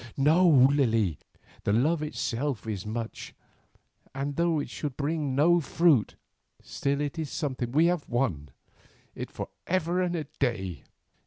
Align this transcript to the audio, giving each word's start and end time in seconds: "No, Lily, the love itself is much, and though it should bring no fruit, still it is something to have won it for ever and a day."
"No, 0.17 0.47
Lily, 0.49 1.19
the 1.63 1.71
love 1.71 2.01
itself 2.01 2.65
is 2.65 2.87
much, 2.87 3.35
and 4.15 4.35
though 4.35 4.59
it 4.59 4.67
should 4.67 4.97
bring 4.97 5.35
no 5.35 5.59
fruit, 5.61 6.15
still 6.59 7.01
it 7.01 7.19
is 7.19 7.29
something 7.29 7.71
to 7.71 7.79
have 7.85 8.09
won 8.09 8.49
it 9.13 9.29
for 9.29 9.49
ever 9.67 10.01
and 10.01 10.15
a 10.15 10.23
day." 10.39 10.85